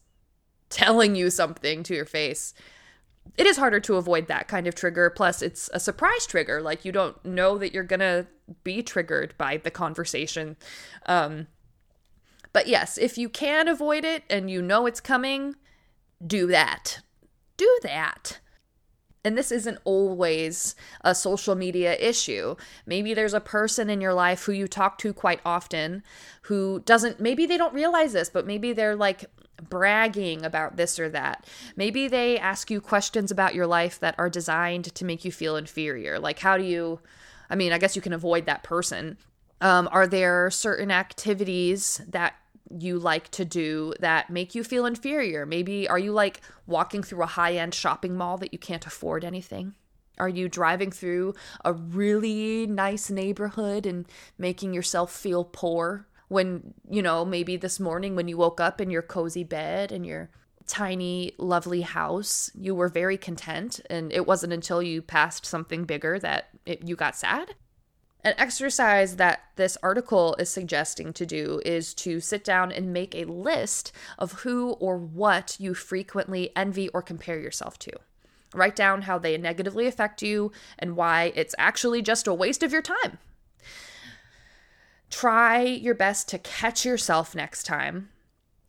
telling 0.75 1.15
you 1.15 1.31
something 1.31 1.83
to 1.83 1.95
your 1.95 2.05
face 2.05 2.53
it 3.37 3.47
is 3.47 3.57
harder 3.57 3.81
to 3.81 3.97
avoid 3.97 4.29
that 4.29 4.49
kind 4.49 4.67
of 4.67 4.75
trigger. 4.75 5.11
Plus 5.11 5.43
it's 5.43 5.71
a 5.73 5.81
surprise 5.81 6.27
trigger. 6.27 6.61
Like 6.61 6.85
you 6.85 6.93
don't 6.93 7.23
know 7.25 7.59
that 7.59 7.73
you're 7.73 7.83
gonna 7.83 8.27
be 8.63 8.83
triggered 8.83 9.35
by 9.39 9.57
the 9.57 9.71
conversation. 9.71 10.57
Um 11.07 11.47
but 12.53 12.67
yes 12.67 12.99
if 12.99 13.19
you 13.19 13.29
can 13.29 13.67
avoid 13.67 14.05
it 14.05 14.25
and 14.31 14.51
you 14.51 14.63
know 14.63 14.87
it's 14.87 15.01
coming 15.01 15.57
do 16.25 16.47
that. 16.49 17.01
Do 17.57 17.79
that. 17.83 18.41
And 19.27 19.39
this 19.39 19.51
isn't 19.51 19.79
always 19.85 20.75
a 21.01 21.15
social 21.15 21.55
media 21.55 21.97
issue. 21.97 22.57
Maybe 22.85 23.15
there's 23.15 23.33
a 23.33 23.41
person 23.41 23.89
in 23.89 24.03
your 24.03 24.13
life 24.13 24.45
who 24.45 24.53
you 24.53 24.69
talk 24.69 24.99
to 24.99 25.15
quite 25.15 25.41
often 25.47 26.03
who 26.43 26.81
doesn't, 26.81 27.21
maybe 27.21 27.47
they 27.47 27.57
don't 27.57 27.73
realize 27.73 28.13
this, 28.13 28.29
but 28.29 28.47
maybe 28.47 28.75
they're 28.75 28.97
like 28.97 29.25
bragging 29.63 30.45
about 30.45 30.77
this 30.77 30.99
or 30.99 31.09
that. 31.11 31.47
Maybe 31.77 32.09
they 32.09 32.39
ask 32.39 32.71
you 32.71 32.81
questions 32.81 33.31
about 33.31 33.55
your 33.55 33.67
life 33.67 33.99
that 34.01 34.15
are 34.19 34.31
designed 34.31 34.95
to 34.95 35.05
make 35.05 35.25
you 35.25 35.33
feel 35.33 35.57
inferior. 35.57 36.19
Like, 36.19 36.39
how 36.39 36.57
do 36.57 36.65
you, 36.65 37.01
I 37.51 37.55
mean, 37.55 37.73
I 37.73 37.79
guess 37.79 37.97
you 37.97 38.03
can 38.03 38.13
avoid 38.13 38.47
that 38.47 38.63
person. 38.63 39.19
Um, 39.61 39.89
are 39.93 40.07
there 40.07 40.51
certain 40.51 40.91
activities 40.91 42.01
that 42.09 42.35
you 42.71 42.99
like 42.99 43.31
to 43.31 43.45
do 43.45 43.95
that 44.01 44.31
make 44.31 44.55
you 44.55 44.65
feel 44.65 44.87
inferior? 44.87 45.47
Maybe 45.47 45.89
are 45.89 45.99
you 45.99 46.13
like 46.13 46.41
walking 46.67 47.03
through 47.03 47.23
a 47.23 47.27
high 47.27 47.55
end 47.55 47.75
shopping 47.75 48.17
mall 48.17 48.39
that 48.39 48.53
you 48.53 48.59
can't 48.59 48.87
afford 48.87 49.25
anything? 49.25 49.75
Are 50.19 50.29
you 50.29 50.49
driving 50.49 50.91
through 50.91 51.35
a 51.65 51.73
really 51.73 52.67
nice 52.67 53.11
neighborhood 53.11 53.85
and 53.85 54.07
making 54.39 54.73
yourself 54.73 55.13
feel 55.13 55.45
poor 55.45 56.07
when, 56.29 56.75
you 56.89 57.03
know, 57.03 57.25
maybe 57.25 57.57
this 57.57 57.79
morning 57.79 58.17
when 58.17 58.29
you 58.29 58.37
woke 58.37 58.61
up 58.61 58.81
in 58.81 58.91
your 58.91 59.03
cozy 59.03 59.45
bed 59.45 59.93
and 59.93 60.07
your 60.07 60.31
tiny, 60.67 61.33
lovely 61.39 61.83
house, 61.83 62.51
you 62.55 62.75
were 62.75 62.89
very 62.89 63.19
content 63.19 63.81
and 63.91 64.13
it 64.13 64.27
wasn't 64.27 64.53
until 64.53 64.83
you 64.83 65.03
passed 65.03 65.45
something 65.45 65.85
bigger 65.85 66.19
that 66.19 66.49
it, 66.65 66.87
you 66.87 66.97
got 66.97 67.17
sad? 67.17 67.55
An 68.23 68.35
exercise 68.39 69.17
that 69.17 69.43
this 69.57 69.77
article 69.83 70.35
is 70.39 70.49
suggesting 70.49 71.13
to 71.13 71.27
do 71.27 71.61
is 71.67 71.93
to 71.95 72.21
sit 72.21 72.43
down 72.43 72.73
and 72.73 72.91
make 72.91 73.15
a 73.15 73.25
list 73.25 73.93
of 74.19 74.33
who 74.33 74.71
or 74.81 74.97
what 74.97 75.57
you 75.59 75.75
frequently 75.75 76.51
envy 76.57 76.89
or 76.89 77.03
compare 77.03 77.39
yourself 77.39 77.79
to. 77.81 77.93
Write 78.55 78.77
down 78.77 79.03
how 79.03 79.19
they 79.19 79.37
negatively 79.37 79.87
affect 79.87 80.23
you 80.23 80.53
and 80.79 80.97
why 80.97 81.33
it's 81.35 81.55
actually 81.59 82.01
just 82.01 82.27
a 82.27 82.33
waste 82.33 82.63
of 82.63 82.73
your 82.73 82.81
time. 82.81 83.19
Try 85.15 85.63
your 85.63 85.95
best 85.95 86.29
to 86.31 86.41
catch 86.41 86.85
yourself 86.85 87.37
next 87.37 87.63
time, 87.63 88.09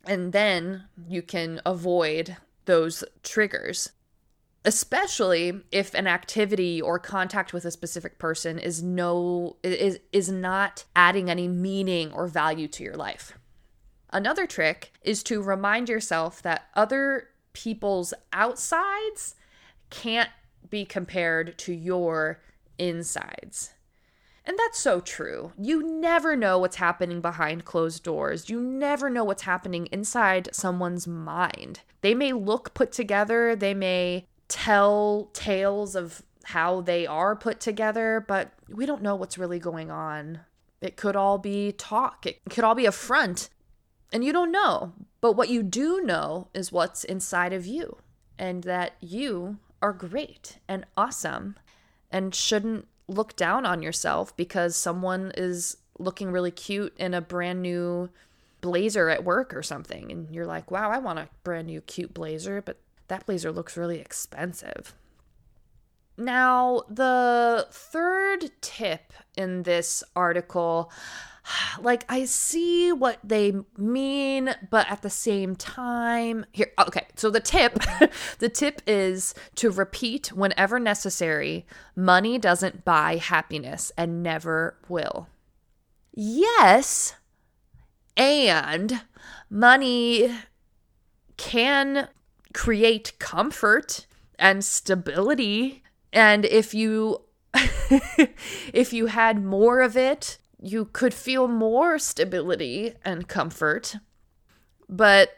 and 0.06 0.32
then 0.32 0.84
you 1.08 1.20
can 1.20 1.60
avoid 1.66 2.36
those 2.66 3.02
triggers 3.24 3.90
especially 4.66 5.60
if 5.70 5.94
an 5.94 6.08
activity 6.08 6.82
or 6.82 6.98
contact 6.98 7.52
with 7.52 7.64
a 7.64 7.70
specific 7.70 8.18
person 8.18 8.58
is 8.58 8.82
no 8.82 9.56
is 9.62 10.00
is 10.12 10.28
not 10.28 10.84
adding 10.96 11.30
any 11.30 11.46
meaning 11.46 12.12
or 12.12 12.26
value 12.26 12.66
to 12.66 12.82
your 12.82 12.96
life. 12.96 13.38
Another 14.10 14.44
trick 14.44 14.92
is 15.02 15.22
to 15.22 15.40
remind 15.40 15.88
yourself 15.88 16.42
that 16.42 16.66
other 16.74 17.28
people's 17.52 18.12
outsides 18.32 19.36
can't 19.90 20.30
be 20.68 20.84
compared 20.84 21.56
to 21.58 21.72
your 21.72 22.40
insides. 22.76 23.72
And 24.46 24.56
that's 24.58 24.78
so 24.78 25.00
true. 25.00 25.52
You 25.58 25.82
never 25.82 26.36
know 26.36 26.58
what's 26.58 26.76
happening 26.76 27.20
behind 27.20 27.64
closed 27.64 28.04
doors. 28.04 28.48
You 28.48 28.60
never 28.60 29.10
know 29.10 29.24
what's 29.24 29.42
happening 29.42 29.88
inside 29.90 30.48
someone's 30.52 31.08
mind. 31.08 31.80
They 32.00 32.14
may 32.14 32.32
look 32.32 32.72
put 32.72 32.92
together, 32.92 33.56
they 33.56 33.74
may 33.74 34.26
tell 34.48 35.30
tales 35.32 35.96
of 35.96 36.22
how 36.44 36.80
they 36.80 37.06
are 37.06 37.34
put 37.34 37.58
together, 37.58 38.24
but 38.28 38.52
we 38.68 38.86
don't 38.86 39.02
know 39.02 39.16
what's 39.16 39.36
really 39.36 39.58
going 39.58 39.90
on. 39.90 40.40
It 40.80 40.96
could 40.96 41.16
all 41.16 41.38
be 41.38 41.72
talk, 41.72 42.24
it 42.24 42.38
could 42.48 42.62
all 42.62 42.76
be 42.76 42.86
a 42.86 42.92
front, 42.92 43.48
and 44.12 44.24
you 44.24 44.32
don't 44.32 44.52
know. 44.52 44.92
But 45.20 45.32
what 45.32 45.48
you 45.48 45.64
do 45.64 46.00
know 46.02 46.46
is 46.54 46.70
what's 46.70 47.02
inside 47.02 47.52
of 47.52 47.66
you, 47.66 47.96
and 48.38 48.62
that 48.62 48.92
you 49.00 49.58
are 49.82 49.92
great 49.92 50.58
and 50.68 50.86
awesome 50.96 51.56
and 52.10 52.32
shouldn't 52.32 52.86
look 53.08 53.36
down 53.36 53.64
on 53.64 53.82
yourself 53.82 54.36
because 54.36 54.76
someone 54.76 55.32
is 55.36 55.76
looking 55.98 56.30
really 56.30 56.50
cute 56.50 56.94
in 56.98 57.14
a 57.14 57.20
brand 57.20 57.62
new 57.62 58.10
blazer 58.60 59.08
at 59.08 59.24
work 59.24 59.54
or 59.54 59.62
something. 59.62 60.10
And 60.10 60.34
you're 60.34 60.46
like, 60.46 60.70
wow, 60.70 60.90
I 60.90 60.98
want 60.98 61.18
a 61.18 61.28
brand 61.44 61.68
new 61.68 61.80
cute 61.80 62.12
blazer, 62.12 62.60
but 62.60 62.78
that 63.08 63.26
blazer 63.26 63.52
looks 63.52 63.76
really 63.76 64.00
expensive. 64.00 64.94
Now, 66.18 66.82
the 66.88 67.66
third 67.70 68.50
tip 68.60 69.12
in 69.36 69.64
this 69.64 70.02
article, 70.14 70.90
like 71.80 72.04
I 72.08 72.24
see 72.24 72.92
what 72.92 73.18
they 73.22 73.52
mean, 73.76 74.54
but 74.70 74.90
at 74.90 75.02
the 75.02 75.10
same 75.10 75.56
time, 75.56 76.46
here, 76.52 76.72
oh, 76.78 76.84
okay, 76.88 77.06
so 77.16 77.30
the 77.30 77.40
tip, 77.40 77.78
the 78.38 78.48
tip 78.48 78.82
is 78.86 79.34
to 79.56 79.70
repeat 79.70 80.28
whenever 80.28 80.78
necessary 80.78 81.66
money 81.94 82.38
doesn't 82.38 82.84
buy 82.84 83.16
happiness 83.16 83.92
and 83.96 84.22
never 84.22 84.76
will. 84.88 85.28
Yes, 86.12 87.14
and 88.16 89.02
money 89.50 90.34
can 91.36 92.08
create 92.54 93.12
comfort 93.18 94.06
and 94.38 94.64
stability. 94.64 95.82
And 96.12 96.44
if 96.46 96.72
you 96.72 97.22
if 98.72 98.92
you 98.92 99.06
had 99.06 99.42
more 99.44 99.80
of 99.80 99.96
it, 99.96 100.38
you 100.66 100.86
could 100.86 101.14
feel 101.14 101.46
more 101.46 101.98
stability 101.98 102.92
and 103.04 103.28
comfort. 103.28 103.96
But 104.88 105.30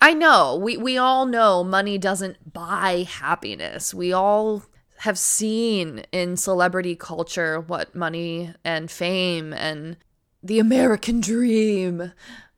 I 0.00 0.12
know, 0.12 0.56
we, 0.56 0.76
we 0.76 0.98
all 0.98 1.24
know 1.26 1.64
money 1.64 1.96
doesn't 1.96 2.52
buy 2.52 3.06
happiness. 3.08 3.94
We 3.94 4.12
all 4.12 4.64
have 4.98 5.18
seen 5.18 6.04
in 6.12 6.36
celebrity 6.36 6.94
culture 6.94 7.60
what 7.60 7.94
money 7.94 8.52
and 8.64 8.90
fame 8.90 9.52
and 9.52 9.96
the 10.42 10.58
American 10.58 11.20
dream 11.20 12.12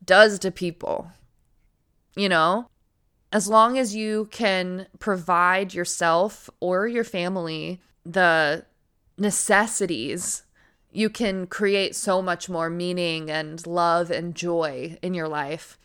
does 0.04 0.38
to 0.40 0.50
people. 0.50 1.12
You 2.16 2.28
know, 2.28 2.68
as 3.32 3.48
long 3.48 3.78
as 3.78 3.94
you 3.94 4.28
can 4.30 4.86
provide 4.98 5.74
yourself 5.74 6.50
or 6.60 6.86
your 6.86 7.04
family 7.04 7.80
the 8.04 8.64
necessities, 9.16 10.42
you 10.94 11.10
can 11.10 11.46
create 11.48 11.96
so 11.96 12.22
much 12.22 12.48
more 12.48 12.70
meaning 12.70 13.28
and 13.28 13.66
love 13.66 14.12
and 14.12 14.34
joy 14.34 14.96
in 15.02 15.12
your 15.12 15.26
life. 15.26 15.76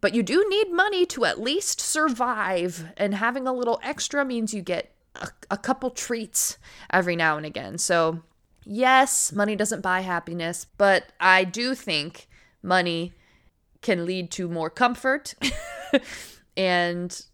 But 0.00 0.12
you 0.12 0.24
do 0.24 0.44
need 0.48 0.72
money 0.72 1.06
to 1.06 1.24
at 1.24 1.40
least 1.40 1.80
survive, 1.80 2.86
and 2.96 3.14
having 3.14 3.46
a 3.46 3.52
little 3.52 3.78
extra 3.82 4.24
means 4.24 4.52
you 4.52 4.60
get 4.60 4.92
a, 5.14 5.28
a 5.52 5.56
couple 5.56 5.90
treats 5.90 6.58
every 6.92 7.14
now 7.14 7.36
and 7.36 7.46
again. 7.46 7.78
So, 7.78 8.22
yes, 8.64 9.30
money 9.30 9.54
doesn't 9.54 9.82
buy 9.82 10.00
happiness, 10.00 10.66
but 10.78 11.12
I 11.20 11.44
do 11.44 11.74
think 11.74 12.26
money 12.62 13.12
can 13.82 14.04
lead 14.04 14.32
to 14.32 14.48
more 14.48 14.68
comfort 14.68 15.34
and 16.56 17.24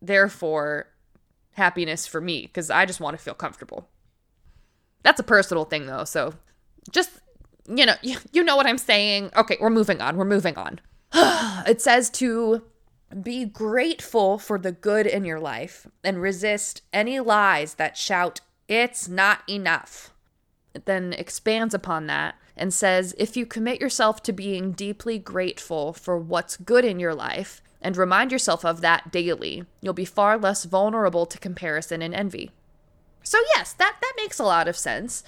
therefore 0.00 0.88
happiness 1.52 2.06
for 2.06 2.20
me 2.20 2.42
because 2.42 2.70
I 2.70 2.86
just 2.86 3.00
want 3.00 3.16
to 3.18 3.22
feel 3.22 3.34
comfortable. 3.34 3.88
That's 5.02 5.20
a 5.20 5.24
personal 5.24 5.64
thing 5.64 5.86
though, 5.86 6.04
so 6.04 6.34
just 6.90 7.10
you 7.68 7.86
know, 7.86 7.94
you, 8.02 8.18
you 8.32 8.42
know 8.42 8.56
what 8.56 8.66
I'm 8.66 8.78
saying. 8.78 9.30
Okay, 9.36 9.56
we're 9.60 9.70
moving 9.70 10.00
on. 10.00 10.16
We're 10.16 10.24
moving 10.24 10.56
on. 10.56 10.80
it 11.14 11.80
says 11.80 12.10
to 12.10 12.62
be 13.22 13.44
grateful 13.44 14.38
for 14.38 14.58
the 14.58 14.72
good 14.72 15.06
in 15.06 15.24
your 15.24 15.40
life 15.40 15.86
and 16.04 16.22
resist 16.22 16.82
any 16.92 17.18
lies 17.18 17.74
that 17.74 17.96
shout 17.96 18.40
it's 18.68 19.08
not 19.08 19.42
enough. 19.48 20.12
It 20.74 20.86
then 20.86 21.12
expands 21.12 21.74
upon 21.74 22.06
that 22.06 22.36
and 22.56 22.72
says 22.72 23.16
if 23.18 23.36
you 23.36 23.44
commit 23.44 23.80
yourself 23.80 24.22
to 24.22 24.32
being 24.32 24.70
deeply 24.70 25.18
grateful 25.18 25.92
for 25.92 26.16
what's 26.16 26.56
good 26.56 26.84
in 26.84 27.00
your 27.00 27.14
life 27.14 27.62
and 27.82 27.96
remind 27.96 28.30
yourself 28.30 28.64
of 28.64 28.80
that 28.80 29.10
daily, 29.10 29.64
you'll 29.80 29.92
be 29.92 30.04
far 30.04 30.38
less 30.38 30.64
vulnerable 30.64 31.26
to 31.26 31.38
comparison 31.38 32.00
and 32.00 32.14
envy. 32.14 32.52
So 33.22 33.38
yes, 33.56 33.72
that 33.74 33.96
that 34.00 34.12
makes 34.16 34.38
a 34.38 34.44
lot 34.44 34.68
of 34.68 34.76
sense. 34.76 35.22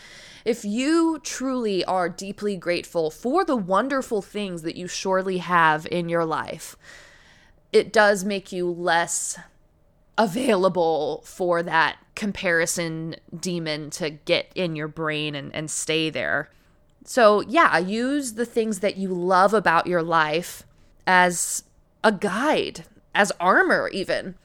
If 0.45 0.65
you 0.65 1.21
truly 1.23 1.85
are 1.85 2.09
deeply 2.09 2.57
grateful 2.57 3.11
for 3.11 3.45
the 3.45 3.57
wonderful 3.57 4.23
things 4.23 4.63
that 4.63 4.77
you 4.77 4.89
surely 4.89 5.39
have 5.39 5.87
in 5.91 6.09
your 6.09 6.25
life, 6.25 6.77
it 7.73 7.93
does 7.93 8.25
make 8.25 8.51
you 8.51 8.69
less 8.69 9.39
available 10.19 11.23
for 11.25 11.63
that 11.63 11.97
comparison 12.15 13.17
demon 13.39 13.91
to 13.91 14.11
get 14.11 14.51
in 14.55 14.77
your 14.77 14.89
brain 14.89 15.35
and, 15.35 15.55
and 15.55 15.71
stay 15.71 16.11
there. 16.11 16.51
So, 17.05 17.41
yeah, 17.43 17.79
use 17.79 18.35
the 18.35 18.47
things 18.47 18.81
that 18.81 18.97
you 18.97 19.09
love 19.09 19.55
about 19.55 19.87
your 19.87 20.03
life 20.03 20.65
as 21.07 21.65
a 22.05 22.13
guide, 22.13 22.85
as 23.15 23.33
armor, 23.41 23.89
even. 23.89 24.37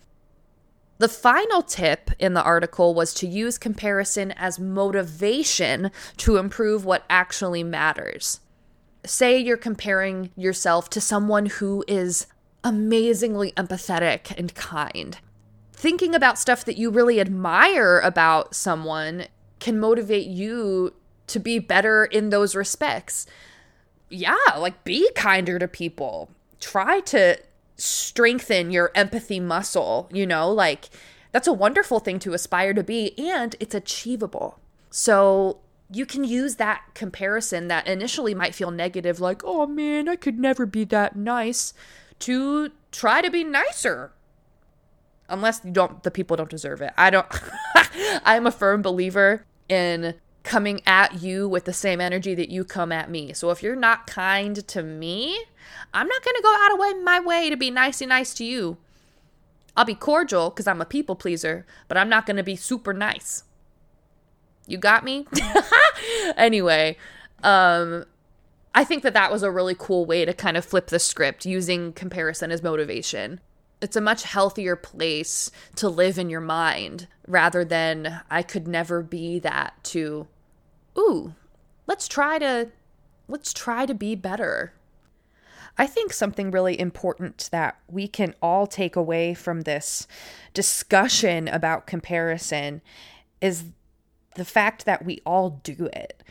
The 0.99 1.09
final 1.09 1.61
tip 1.61 2.09
in 2.17 2.33
the 2.33 2.41
article 2.41 2.95
was 2.95 3.13
to 3.15 3.27
use 3.27 3.57
comparison 3.57 4.31
as 4.31 4.59
motivation 4.59 5.91
to 6.17 6.37
improve 6.37 6.85
what 6.85 7.05
actually 7.09 7.63
matters. 7.63 8.39
Say 9.05 9.37
you're 9.37 9.57
comparing 9.57 10.31
yourself 10.35 10.89
to 10.91 11.01
someone 11.01 11.45
who 11.45 11.83
is 11.87 12.25
amazingly 12.63 13.51
empathetic 13.51 14.33
and 14.37 14.53
kind. 14.55 15.17
Thinking 15.71 16.15
about 16.15 16.39
stuff 16.39 16.65
that 16.65 16.77
you 16.77 16.89
really 16.89 17.21
admire 17.21 17.99
about 17.99 18.55
someone 18.55 19.27
can 19.59 19.79
motivate 19.79 20.25
you 20.25 20.93
to 21.27 21.39
be 21.39 21.59
better 21.59 22.05
in 22.05 22.29
those 22.29 22.55
respects. 22.55 23.27
Yeah, 24.09 24.35
like 24.57 24.83
be 24.83 25.11
kinder 25.13 25.59
to 25.59 25.67
people. 25.67 26.29
Try 26.59 27.01
to 27.01 27.37
strengthen 27.77 28.71
your 28.71 28.91
empathy 28.95 29.39
muscle, 29.39 30.09
you 30.11 30.25
know, 30.25 30.51
like 30.51 30.89
that's 31.31 31.47
a 31.47 31.53
wonderful 31.53 31.99
thing 31.99 32.19
to 32.19 32.33
aspire 32.33 32.73
to 32.73 32.83
be 32.83 33.17
and 33.17 33.55
it's 33.59 33.75
achievable. 33.75 34.59
So 34.89 35.59
you 35.91 36.05
can 36.05 36.23
use 36.23 36.55
that 36.55 36.83
comparison 36.93 37.67
that 37.67 37.87
initially 37.87 38.33
might 38.33 38.55
feel 38.55 38.71
negative, 38.71 39.19
like, 39.19 39.41
oh 39.45 39.67
man, 39.67 40.09
I 40.09 40.15
could 40.15 40.39
never 40.39 40.65
be 40.65 40.83
that 40.85 41.15
nice, 41.15 41.73
to 42.19 42.71
try 42.91 43.21
to 43.21 43.29
be 43.29 43.43
nicer. 43.43 44.11
Unless 45.29 45.61
you 45.63 45.71
don't, 45.71 46.03
the 46.03 46.11
people 46.11 46.35
don't 46.37 46.49
deserve 46.49 46.81
it. 46.81 46.93
I 46.97 47.09
don't, 47.09 47.27
I'm 48.25 48.47
a 48.47 48.51
firm 48.51 48.81
believer 48.81 49.45
in 49.69 50.15
coming 50.47 50.81
at 50.87 51.21
you 51.21 51.47
with 51.47 51.65
the 51.65 51.73
same 51.73 51.99
energy 51.99 52.33
that 52.33 52.49
you 52.49 52.63
come 52.63 52.91
at 52.91 53.11
me. 53.11 53.33
So 53.33 53.51
if 53.51 53.61
you're 53.61 53.75
not 53.75 54.07
kind 54.07 54.65
to 54.67 54.81
me, 54.81 55.37
I'm 55.93 56.07
not 56.07 56.23
going 56.23 56.35
to 56.35 56.41
go 56.41 56.55
out 56.55 56.71
of 56.73 57.03
my 57.03 57.19
way 57.19 57.49
to 57.49 57.57
be 57.57 57.69
nice 57.69 58.01
and 58.01 58.09
nice 58.09 58.33
to 58.35 58.45
you. 58.45 58.77
I'll 59.75 59.85
be 59.85 59.93
cordial 59.93 60.49
because 60.49 60.65
I'm 60.65 60.81
a 60.81 60.85
people 60.85 61.15
pleaser, 61.15 61.65
but 61.87 61.97
I'm 61.97 62.09
not 62.09 62.25
going 62.25 62.37
to 62.37 62.43
be 62.43 62.55
super 62.55 62.93
nice. 62.93 63.43
You 64.65 64.77
got 64.77 65.03
me? 65.03 65.27
anyway, 66.37 66.97
um, 67.43 68.05
I 68.73 68.83
think 68.83 69.03
that 69.03 69.13
that 69.13 69.31
was 69.31 69.43
a 69.43 69.51
really 69.51 69.75
cool 69.77 70.05
way 70.05 70.25
to 70.25 70.33
kind 70.33 70.57
of 70.57 70.65
flip 70.65 70.87
the 70.87 70.99
script 70.99 71.45
using 71.45 71.93
comparison 71.93 72.51
as 72.51 72.63
motivation. 72.63 73.39
It's 73.81 73.95
a 73.95 74.01
much 74.01 74.23
healthier 74.23 74.75
place 74.75 75.51
to 75.75 75.89
live 75.89 76.17
in 76.17 76.29
your 76.29 76.41
mind 76.41 77.07
rather 77.27 77.63
than 77.63 78.21
I 78.31 78.41
could 78.41 78.67
never 78.67 79.03
be 79.03 79.39
that 79.39 79.83
to 79.85 80.27
ooh, 80.97 81.33
let's 81.85 82.07
try 82.07 82.39
to 82.39 82.69
let's 83.27 83.53
try 83.53 83.85
to 83.85 83.93
be 83.93 84.15
better. 84.15 84.73
I 85.77 85.85
think 85.85 86.11
something 86.11 86.49
really 86.49 86.79
important 86.79 87.49
that 87.51 87.77
we 87.87 88.07
can 88.07 88.33
all 88.41 88.65
take 88.65 88.95
away 88.95 89.35
from 89.35 89.61
this 89.61 90.07
discussion 90.53 91.47
about 91.47 91.85
comparison 91.85 92.81
is 93.41 93.65
the 94.35 94.45
fact 94.45 94.85
that 94.85 95.05
we 95.05 95.19
all 95.25 95.61
do 95.63 95.89
it. 95.93 96.23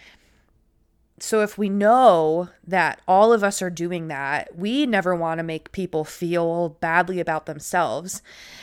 So 1.19 1.41
if 1.41 1.57
we 1.57 1.71
know 1.71 2.51
that 2.67 3.01
all 3.09 3.33
of 3.33 3.43
us 3.43 3.63
are 3.63 3.71
doing 3.71 4.09
that, 4.09 4.55
we 4.55 4.85
never 4.85 5.15
want 5.15 5.39
to 5.39 5.45
make 5.45 5.73
people 5.73 6.05
feel 6.05 6.71
badly 6.81 7.21
about 7.21 7.47
themselves. 7.47 8.23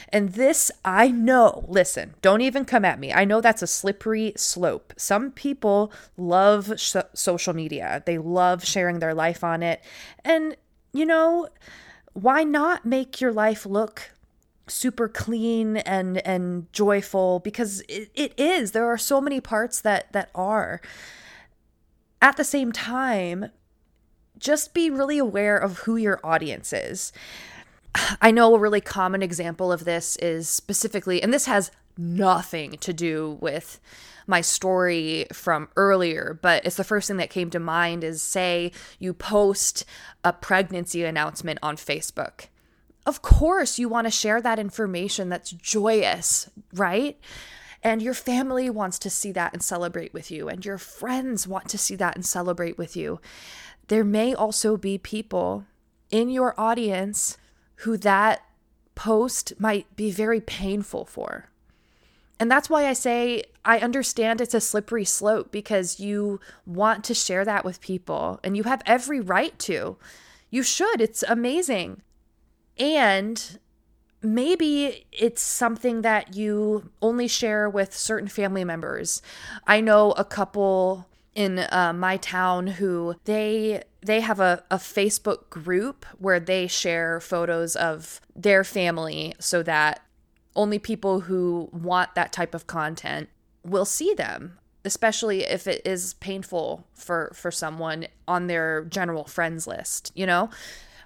And 0.10 0.34
this, 0.34 0.72
I 0.86 1.08
know, 1.08 1.66
listen, 1.68 2.14
don't 2.22 2.42
even 2.42 2.64
come 2.64 2.86
at 2.86 3.00
me. 3.00 3.12
I 3.12 3.26
know 3.26 3.42
that's 3.42 3.64
a 3.64 3.68
slippery 3.68 4.34
slope. 4.38 4.94
Some 4.98 5.32
people 5.32 5.92
love 6.16 6.74
sh- 6.80 6.98
social 7.14 7.56
media, 7.56 8.04
they 8.06 8.20
love 8.20 8.64
sharing 8.64 9.00
their 9.00 9.16
life 9.16 9.44
on 9.44 9.64
it. 9.64 9.82
And, 10.24 10.56
you 10.92 11.08
know, 11.08 11.48
why 12.14 12.44
not 12.44 12.86
make 12.86 13.20
your 13.20 13.34
life 13.34 13.66
look 13.66 14.12
super 14.68 15.10
clean 15.10 15.78
and 15.78 16.26
and 16.26 16.72
joyful 16.72 17.40
because 17.40 17.82
it, 17.90 18.10
it 18.16 18.34
is 18.38 18.72
there 18.72 18.88
are 18.88 18.98
so 18.98 19.20
many 19.20 19.42
parts 19.42 19.82
that 19.82 20.10
that 20.14 20.30
are 20.34 20.80
at 22.24 22.38
the 22.38 22.44
same 22.46 22.72
time, 22.72 23.52
just 24.40 24.74
be 24.74 24.90
really 24.90 25.18
aware 25.18 25.58
of 25.58 25.80
who 25.80 25.98
your 25.98 26.22
audience 26.24 26.72
is. 26.72 27.12
I 28.22 28.32
know 28.32 28.56
a 28.56 28.60
really 28.60 28.82
common 28.82 29.22
example 29.22 29.74
of 29.74 29.84
this 29.84 30.16
is 30.16 30.50
specifically, 30.50 31.22
and 31.22 31.34
this 31.34 31.46
has 31.46 31.70
nothing 31.98 32.72
to 32.78 32.94
do 32.94 33.38
with 33.42 33.80
my 34.26 34.40
story 34.40 35.28
from 35.34 35.68
earlier, 35.76 36.40
but 36.42 36.66
it's 36.66 36.78
the 36.78 36.86
first 36.86 37.10
thing 37.10 37.18
that 37.18 37.30
came 37.30 37.50
to 37.50 37.60
mind 37.60 38.06
is 38.06 38.22
say 38.22 38.72
you 39.00 39.14
post 39.14 39.84
a 40.24 40.32
pregnancy 40.32 41.04
announcement 41.04 41.60
on 41.62 41.76
Facebook. 41.76 42.48
Of 43.06 43.22
course, 43.22 43.78
you 43.78 43.90
want 43.90 44.08
to 44.08 44.12
share 44.12 44.42
that 44.42 44.60
information 44.60 45.28
that's 45.28 45.52
joyous, 45.52 46.50
right? 46.74 47.20
And 47.84 48.02
your 48.02 48.14
family 48.14 48.70
wants 48.70 48.98
to 49.00 49.10
see 49.10 49.34
that 49.34 49.54
and 49.54 49.62
celebrate 49.62 50.14
with 50.14 50.32
you, 50.32 50.48
and 50.48 50.66
your 50.66 50.78
friends 50.78 51.48
want 51.48 51.68
to 51.70 51.78
see 51.78 51.96
that 51.98 52.16
and 52.16 52.26
celebrate 52.26 52.78
with 52.78 52.96
you. 52.96 53.20
There 53.90 54.06
may 54.06 54.34
also 54.34 54.78
be 54.78 54.98
people 54.98 55.66
in 56.10 56.30
your 56.30 56.58
audience 56.58 57.38
who 57.78 57.98
that 57.98 58.42
post 58.96 59.54
might 59.60 59.94
be 59.98 60.12
very 60.12 60.40
painful 60.40 61.04
for. 61.04 61.50
And 62.40 62.50
that's 62.50 62.70
why 62.70 62.88
I 62.88 62.94
say 62.94 63.44
I 63.66 63.80
understand 63.80 64.42
it's 64.42 64.54
a 64.54 64.62
slippery 64.62 65.06
slope 65.06 65.52
because 65.52 66.00
you 66.00 66.40
want 66.66 67.04
to 67.06 67.14
share 67.14 67.46
that 67.46 67.66
with 67.66 67.82
people 67.82 68.40
and 68.44 68.56
you 68.58 68.64
have 68.64 68.82
every 68.86 69.20
right 69.20 69.58
to. 69.60 69.98
You 70.50 70.64
should. 70.64 71.02
It's 71.02 71.24
amazing. 71.24 72.02
And 72.78 73.60
maybe 74.24 75.06
it's 75.12 75.42
something 75.42 76.02
that 76.02 76.36
you 76.36 76.90
only 77.02 77.28
share 77.28 77.70
with 77.70 77.96
certain 77.96 78.30
family 78.30 78.64
members. 78.64 79.22
I 79.68 79.82
know 79.82 80.12
a 80.14 80.24
couple 80.24 81.08
in 81.36 81.60
uh, 81.60 81.94
my 81.96 82.18
town 82.18 82.68
who 82.68 83.16
they 83.26 83.84
they 84.02 84.22
have 84.22 84.40
a, 84.40 84.64
a 84.70 84.78
Facebook 84.78 85.50
group 85.50 86.06
where 86.20 86.40
they 86.40 86.68
share 86.68 87.20
photos 87.20 87.76
of 87.76 88.22
their 88.36 88.64
family 88.64 89.34
so 89.40 89.64
that 89.64 90.02
only 90.56 90.78
people 90.80 91.22
who 91.22 91.70
want 91.72 92.14
that 92.16 92.32
type 92.32 92.54
of 92.54 92.68
content 92.68 93.30
will 93.64 93.86
see 93.86 94.14
them. 94.14 94.60
especially 94.86 95.44
if 95.44 95.68
it 95.68 95.82
is 95.86 96.14
painful 96.16 96.86
for 96.94 97.32
for 97.34 97.52
someone 97.52 98.06
on 98.28 98.48
their 98.48 98.84
general 98.86 99.24
friends 99.26 99.66
list, 99.68 100.12
you 100.16 100.26
know? 100.26 100.50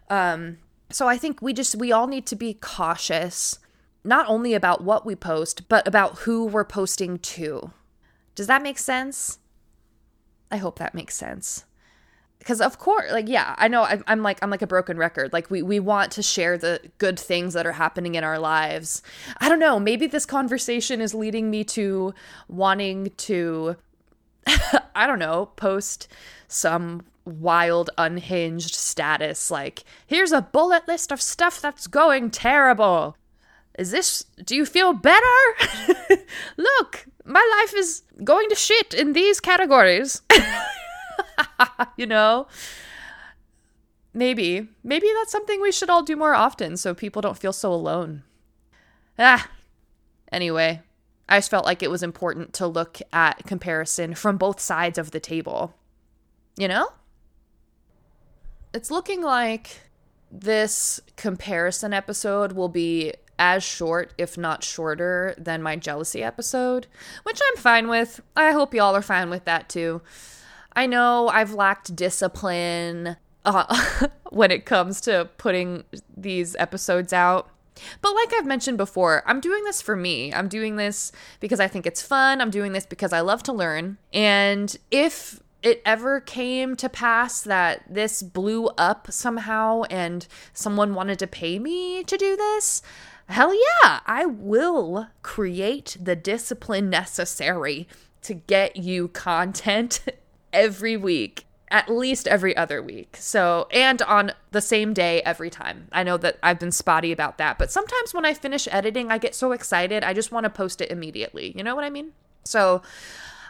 Um 0.09 0.57
so 0.89 1.07
I 1.07 1.17
think 1.17 1.41
we 1.41 1.53
just 1.53 1.75
we 1.75 1.91
all 1.91 2.07
need 2.07 2.25
to 2.27 2.35
be 2.35 2.53
cautious 2.53 3.59
not 4.03 4.27
only 4.29 4.53
about 4.53 4.83
what 4.83 5.05
we 5.05 5.15
post, 5.15 5.67
but 5.67 5.87
about 5.87 6.19
who 6.19 6.45
we're 6.45 6.63
posting 6.63 7.19
to. 7.19 7.71
Does 8.35 8.47
that 8.47 8.63
make 8.63 8.77
sense? 8.77 9.39
I 10.49 10.57
hope 10.57 10.79
that 10.79 10.95
makes 10.95 11.15
sense. 11.15 11.65
Because 12.39 12.61
of 12.61 12.79
course, 12.79 13.11
like 13.11 13.27
yeah, 13.27 13.55
I 13.57 13.67
know 13.67 13.83
I'm, 13.83 14.03
I'm 14.07 14.23
like 14.23 14.39
I'm 14.41 14.49
like 14.49 14.61
a 14.61 14.67
broken 14.67 14.97
record. 14.97 15.33
Like 15.33 15.51
we 15.51 15.61
we 15.61 15.81
want 15.81 16.13
to 16.13 16.23
share 16.23 16.57
the 16.57 16.79
good 16.99 17.19
things 17.19 17.53
that 17.53 17.67
are 17.67 17.73
happening 17.73 18.15
in 18.15 18.23
our 18.23 18.39
lives. 18.39 19.01
I 19.39 19.49
don't 19.49 19.59
know. 19.59 19.79
Maybe 19.79 20.07
this 20.07 20.25
conversation 20.25 21.01
is 21.01 21.13
leading 21.13 21.49
me 21.49 21.65
to 21.65 22.13
wanting 22.47 23.11
to, 23.17 23.75
I 24.95 25.07
don't 25.07 25.19
know, 25.19 25.47
post 25.57 26.07
some 26.47 27.03
wild 27.27 27.89
unhinged 27.97 28.73
status 28.73 29.51
like 29.51 29.83
here's 30.05 30.31
a 30.31 30.41
bullet 30.41 30.87
list 30.87 31.11
of 31.11 31.21
stuff 31.21 31.61
that's 31.61 31.87
going 31.87 32.31
terrible. 32.31 33.17
Is 33.77 33.91
this 33.91 34.23
do 34.43 34.55
you 34.55 34.65
feel 34.65 34.93
better? 34.93 35.25
Look 36.57 37.05
my 37.25 37.45
life 37.59 37.73
is 37.75 38.03
going 38.23 38.49
to 38.49 38.55
shit 38.55 38.93
in 38.93 39.13
these 39.13 39.39
categories. 39.39 40.21
You 41.95 42.05
know? 42.05 42.47
Maybe. 44.13 44.67
Maybe 44.83 45.07
that's 45.15 45.31
something 45.31 45.61
we 45.61 45.71
should 45.71 45.89
all 45.89 46.03
do 46.03 46.15
more 46.15 46.35
often 46.35 46.77
so 46.77 46.93
people 46.93 47.21
don't 47.21 47.37
feel 47.37 47.53
so 47.53 47.71
alone. 47.71 48.23
Ah. 49.17 49.49
Anyway 50.31 50.81
i 51.29 51.37
just 51.37 51.49
felt 51.49 51.65
like 51.65 51.83
it 51.83 51.91
was 51.91 52.03
important 52.03 52.53
to 52.53 52.67
look 52.67 52.99
at 53.11 53.45
comparison 53.45 54.15
from 54.15 54.37
both 54.37 54.59
sides 54.59 54.97
of 54.97 55.11
the 55.11 55.19
table. 55.19 55.73
You 56.57 56.67
know 56.67 56.87
it's 58.73 58.91
looking 58.91 59.21
like 59.21 59.81
this 60.31 60.99
comparison 61.15 61.93
episode 61.93 62.51
will 62.51 62.69
be 62.69 63.13
as 63.39 63.63
short, 63.63 64.13
if 64.17 64.37
not 64.37 64.63
shorter, 64.63 65.35
than 65.37 65.61
my 65.61 65.75
jealousy 65.75 66.23
episode, 66.23 66.87
which 67.23 67.39
I'm 67.49 67.61
fine 67.61 67.87
with. 67.87 68.21
I 68.35 68.51
hope 68.51 68.73
y'all 68.73 68.95
are 68.95 69.01
fine 69.01 69.29
with 69.29 69.45
that 69.45 69.69
too. 69.69 70.01
I 70.75 70.85
know 70.85 71.27
I've 71.27 71.53
lacked 71.53 71.95
discipline 71.95 73.17
uh, 73.45 74.07
when 74.29 74.51
it 74.51 74.65
comes 74.65 75.01
to 75.01 75.29
putting 75.37 75.83
these 76.15 76.55
episodes 76.57 77.13
out. 77.13 77.49
But 78.01 78.13
like 78.13 78.33
I've 78.33 78.45
mentioned 78.45 78.77
before, 78.77 79.23
I'm 79.27 79.39
doing 79.39 79.63
this 79.63 79.81
for 79.81 79.95
me. 79.95 80.33
I'm 80.33 80.47
doing 80.47 80.77
this 80.77 81.11
because 81.39 81.59
I 81.59 81.67
think 81.67 81.85
it's 81.85 82.01
fun. 82.01 82.41
I'm 82.41 82.49
doing 82.49 82.73
this 82.73 82.87
because 82.87 83.13
I 83.13 83.21
love 83.21 83.43
to 83.43 83.53
learn. 83.53 83.97
And 84.11 84.75
if 84.89 85.39
it 85.67 85.81
ever 85.85 86.21
came 86.21 86.75
to 86.77 86.87
pass 86.87 87.41
that 87.41 87.83
this 87.89 88.23
blew 88.23 88.67
up 88.77 89.11
somehow 89.11 89.83
and 89.89 90.25
someone 90.53 90.93
wanted 90.93 91.19
to 91.19 91.27
pay 91.27 91.59
me 91.59 92.03
to 92.05 92.17
do 92.17 92.37
this, 92.37 92.81
hell 93.27 93.53
yeah, 93.53 93.99
I 94.05 94.25
will 94.25 95.07
create 95.21 95.97
the 96.01 96.15
discipline 96.15 96.89
necessary 96.89 97.87
to 98.21 98.33
get 98.33 98.77
you 98.77 99.09
content 99.09 99.99
every 100.53 100.95
week, 100.95 101.45
at 101.69 101.89
least 101.89 102.29
every 102.29 102.55
other 102.55 102.81
week. 102.81 103.17
So, 103.19 103.67
and 103.71 104.01
on 104.03 104.31
the 104.51 104.61
same 104.61 104.93
day 104.93 105.21
every 105.23 105.49
time. 105.49 105.89
I 105.91 106.03
know 106.03 106.15
that 106.17 106.37
I've 106.41 106.59
been 106.59 106.71
spotty 106.71 107.11
about 107.11 107.37
that, 107.39 107.57
but 107.57 107.71
sometimes 107.71 108.13
when 108.13 108.25
I 108.25 108.33
finish 108.33 108.69
editing, 108.71 109.11
I 109.11 109.17
get 109.17 109.35
so 109.35 109.51
excited, 109.51 110.03
I 110.05 110.13
just 110.13 110.31
want 110.31 110.45
to 110.45 110.49
post 110.49 110.79
it 110.79 110.89
immediately. 110.89 111.53
You 111.57 111.63
know 111.63 111.75
what 111.75 111.83
I 111.83 111.89
mean? 111.89 112.13
So, 112.45 112.81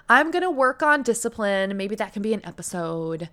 I'm 0.09 0.31
going 0.31 0.43
to 0.43 0.51
work 0.51 0.81
on 0.81 1.03
discipline. 1.03 1.75
Maybe 1.75 1.95
that 1.95 2.13
can 2.13 2.21
be 2.21 2.33
an 2.33 2.45
episode. 2.45 3.29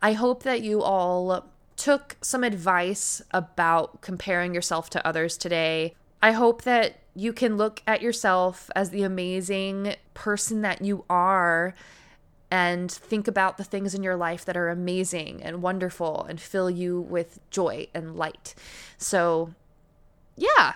I 0.00 0.12
hope 0.12 0.42
that 0.44 0.62
you 0.62 0.82
all 0.82 1.46
took 1.76 2.16
some 2.20 2.44
advice 2.44 3.22
about 3.32 4.00
comparing 4.02 4.54
yourself 4.54 4.90
to 4.90 5.06
others 5.06 5.36
today. 5.36 5.94
I 6.22 6.32
hope 6.32 6.62
that 6.62 7.00
you 7.14 7.32
can 7.32 7.56
look 7.56 7.82
at 7.86 8.02
yourself 8.02 8.70
as 8.76 8.90
the 8.90 9.02
amazing 9.02 9.96
person 10.14 10.62
that 10.62 10.82
you 10.82 11.04
are 11.10 11.74
and 12.50 12.92
think 12.92 13.26
about 13.26 13.56
the 13.56 13.64
things 13.64 13.94
in 13.94 14.02
your 14.02 14.14
life 14.14 14.44
that 14.44 14.56
are 14.56 14.68
amazing 14.68 15.42
and 15.42 15.62
wonderful 15.62 16.24
and 16.28 16.40
fill 16.40 16.70
you 16.70 17.00
with 17.00 17.40
joy 17.50 17.88
and 17.94 18.14
light. 18.14 18.54
So, 18.98 19.54
yeah, 20.36 20.74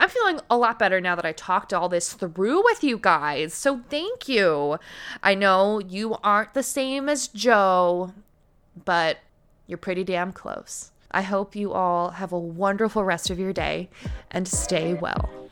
I'm 0.00 0.08
feeling 0.08 0.40
a 0.48 0.56
lot 0.56 0.78
better 0.78 0.98
now 1.00 1.14
that 1.14 1.26
I 1.26 1.32
talked 1.32 1.74
all 1.74 1.90
this 1.90 2.14
through 2.14 2.64
with 2.64 2.82
you 2.82 2.96
guys. 2.96 3.52
So, 3.52 3.82
thank 3.90 4.28
you. 4.28 4.78
I 5.22 5.34
know 5.34 5.78
you 5.78 6.16
aren't 6.24 6.54
the 6.54 6.62
same 6.62 7.08
as 7.10 7.28
Joe, 7.28 8.14
but 8.86 9.18
you're 9.66 9.76
pretty 9.78 10.02
damn 10.02 10.32
close. 10.32 10.90
I 11.10 11.22
hope 11.22 11.54
you 11.54 11.72
all 11.72 12.10
have 12.10 12.32
a 12.32 12.38
wonderful 12.38 13.04
rest 13.04 13.28
of 13.28 13.38
your 13.38 13.52
day 13.52 13.90
and 14.30 14.48
stay 14.48 14.94
well. 14.94 15.49